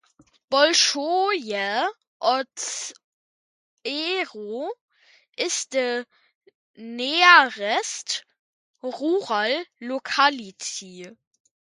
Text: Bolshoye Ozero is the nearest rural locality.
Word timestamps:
Bolshoye 0.51 1.87
Ozero 3.85 4.69
is 5.37 5.65
the 5.65 6.07
nearest 6.75 8.23
rural 8.81 9.63
locality. 9.79 11.05